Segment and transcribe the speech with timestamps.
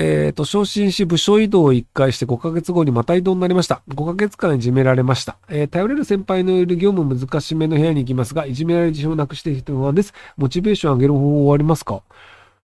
[0.00, 3.82] えっ、と、昇進し部署移動を1回して5ヶ月後にまた移動になりました。
[3.88, 5.38] 5ヶ月間いじめられました。
[5.48, 10.14] えー頼れる先輩のいる業務難しめの部屋に行きますが、いじめられる自信をなくしている人はです。
[10.36, 12.02] モチベーション上げる方法はありますか？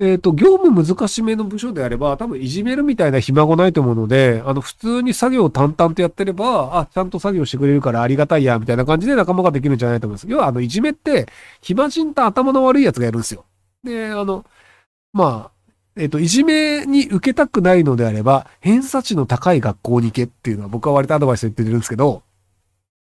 [0.00, 10.26] えっ、と、業務難しめの部署であれば、多分いじめるみたいな暇がないと思うので、あの、普通に作業を淡々とやってれば、あ、ちゃんと作業してくれるからありがたいや、みたいな感じで仲間ができるんじゃないと思います。
[10.28, 11.26] 要は、あの、いじめって、
[11.60, 13.44] 暇人と頭の悪いやつがやるんですよ。
[13.84, 14.44] で、あの、
[15.12, 15.61] まあ、
[15.96, 22.22] えっ、と、いじめに受けたくないのであれば、偏差値の高い学校に行けっていうのは僕は割とアドバイスで言ってるんですけど、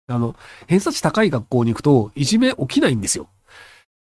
[0.08, 0.34] あの、
[0.66, 3.28] 偏差値高い学校に行くと、いじめ起きないんですよ。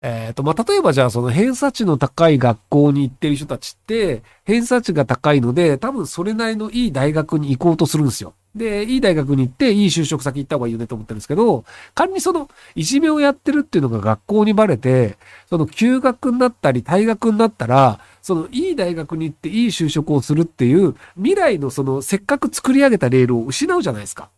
[0.02, 8.34] えっ、と、まあ、例えばじゃあその偏差値の高い学校に行ってる人たちって、偏差値が高いので、多分それなりのいい大学に行こうとするんですよ。
[8.56, 15.16] で、いい大学に行って、いい就職先行った方がいいよねと思ってるんですけど、仮にその、いじめをやってるっていうのが学校にバレて、
[15.48, 24.30] その休学になったり退学になったら、そのいい大学に行っていい就職をするっていう未来のそのせっかく作り上げたレールを失うじゃないですか。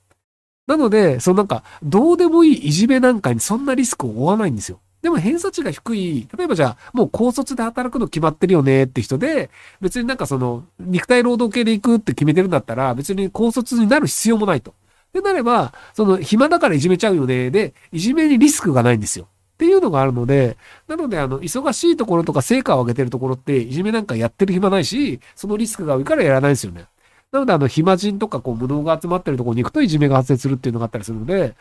[0.66, 4.80] なので、そのなんか、どうでもいいいじめなんかにそんなリスクを負わないんですよ。
[5.04, 9.50] でも偏差値が低い、例えばじゃあ、もう高卒で働くの決まってるよねって人で、
[9.82, 14.72] 別になんかその、肉体労働系で行くって決めてるんだったら、別に高卒になる必要もないと。
[15.12, 17.50] でなれば、その、暇だからいじめちゃうよね。
[17.50, 19.26] で、いじめにリスクがないんですよ。
[19.26, 20.56] っていうのがあるので、
[20.88, 26.86] なので、あの、忙しいところとか成果を上げてるところって、いじめなんかやってる暇ないし、そのリスクが多いからやらないんですよね。
[27.30, 31.54] なので、あの、暇人とか、こう、無能が集まってるところに行くといじめが発生するっていうのがあったりするので、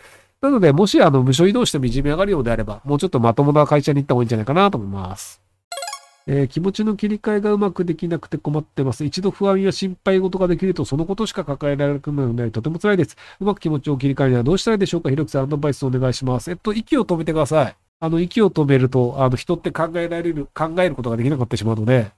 [0.43, 5.41] なので、もし、あの、部署移動してもいじめ上がるようであれば、もうちょっとまともな会社に行った方がいいんじゃないかなと思います。
[6.27, 9.05] えー気持ちの切り替えがうまくできなくて困ってます。
[9.05, 13.15] 一度不安や心配事ができると、そのことしか抱えられなくなるので、とても辛いです。
[13.39, 15.09] うまく気持ちを切り替えるにはどうしたらいいでしょうか？
[15.09, 16.51] ひろきさん、アドバイスお願いします。
[16.51, 17.75] えっと、息を止めてください。
[18.01, 22.11] あの、息を止めると、あの、人って考えられる、考えることができなくってしまうので、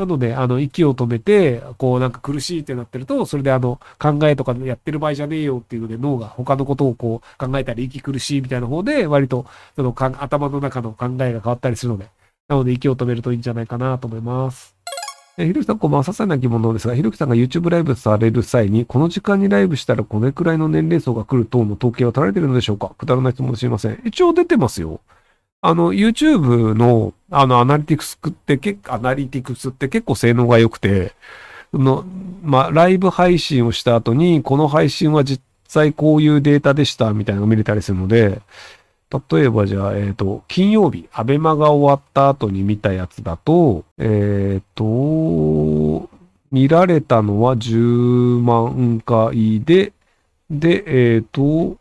[0.00, 9.44] なので、あの、息を止めて、こう、なんか苦しいってなってると、それであの、考えとかやってる場合じゃねえよっていうので、脳が他のことをこう、考えたり、息苦しいみたいな方で、割と、
[9.76, 12.06] そのか、頭の中の考えが変わったりするので、
[12.48, 14.74] なので、息を止めるといいんじゃないかなと思います。
[15.36, 16.04] えひろきさん、こんばんは。
[16.04, 22.94] 些細な疑問なんですが、ひろきさんが YouTube ライブされる際に、この時間にライブしたらこれくらいの年齢層が来る等の統計は取られてるのでしょうか？
[22.96, 24.00] くだらない質問すいません。
[24.04, 25.00] 一応出てますよ。
[25.62, 31.12] あの、YouTube の、あの、アナリティクスって結構、アナリティクスって結構性能が良くて、
[31.70, 32.04] その、
[32.42, 38.40] まあ、ライブ配信をした後に、この配信は実際こういうデータでした、みたいなのが見れたりするので、
[39.30, 46.08] 例えばじゃあ、えっ、と、金曜日、アベマが終わった後に見たやつだと、えっ、と、
[46.52, 49.92] 見られたのは10万回で、
[50.48, 51.76] で、えっ、と、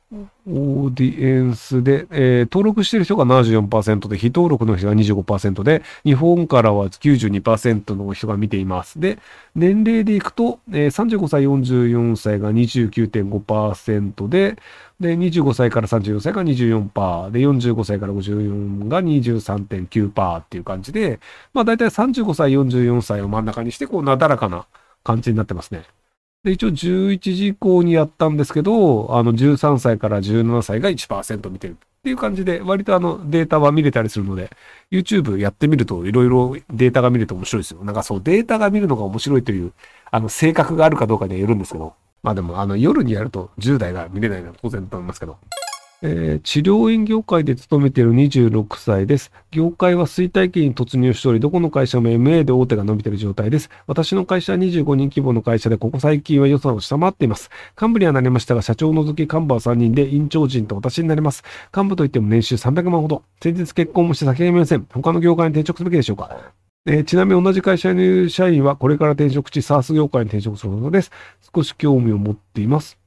[0.50, 9.00] オーディエンスで、えー登録してる人が74%で、非登録の人が25%で、日本からは92%の人が見ています。
[9.00, 9.20] で、
[9.56, 14.58] 年齢でいくと、えー35歳、44歳が29.5%で、
[15.00, 21.20] で、25歳から34歳が24%で、45歳から54が23.9%っていう感じで、
[21.54, 24.68] まあ大体35歳、44歳を真ん中にして、こう、なだらかな
[25.04, 25.99] 感じになってますね。
[26.44, 34.50] で、一応11時以降にやったんですけど、あの、13歳から17歳が1%見てるっていう感じで、割とあの、データは見れたりするので、
[34.90, 37.84] YouTube やってみると、いろいろデータが見れて面白いですよ。
[37.84, 39.74] なんかそう、データが見るのが面白いという、
[40.12, 45.38] あの、性格があるかどうかにはよるんですけど、まあでも、あの、夜にやると10代が見れないのは当然だと思いますけど。
[46.02, 49.34] えー治療院業界で勤めている26歳です。
[49.52, 53.70] 業界は衰退期に突入しており、どこの会社も MA で大手が伸びている状態です。
[53.86, 57.50] 私の会社は25人規模の会社で、ここ最近は予算を下回っています。
[57.80, 61.44] 幹部にはなりましたが、社長を除き幹部は3人で、院長陣と私になります。
[61.76, 63.24] 幹部といっても年収300万ほど。
[63.44, 64.88] 先日結婚もして先が見ません。
[64.90, 66.54] 他の業界に転職すべきでしょうか？
[66.86, 71.12] えーちなみに同じ会社にいる社員はこれから転職し、SARS 業界に転職するのです。
[71.54, 72.98] 少し興味を持っています。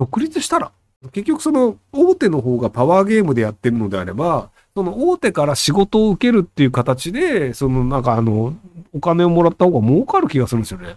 [0.00, 0.72] 独立したら？
[1.12, 8.54] 結局その大手の方がパワーゲームでやってるのであれば、その大手から仕事を受けるっていう形で、そのなんかあの、
[8.92, 10.96] お金をもらった方が儲かる気がするんですよね。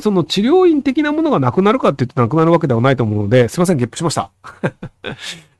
[0.00, 4.30] その治療院的なものがなくなるかって言ってなくなるわけではないと思うので、すいません、ゲップしました。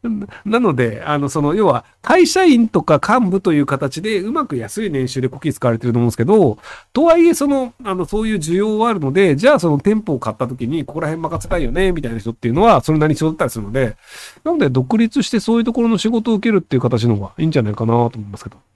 [0.44, 6.58] なので、あの、その、要は、会社員とか幹部という形で、うまく安い年収でコキ使われてると思うんですけど、
[6.92, 13.96] とはいえ、その、あの、そういう需要はあるので、じゃあその店舗を買った時に、ここら辺任せたいよね、みたいな人っていうのは、それなりに必要だったりするので、
[14.44, 18.67] なので、独立してそういうところの仕事を受けるっていう形の方がいいんじゃないかなと思いますけど。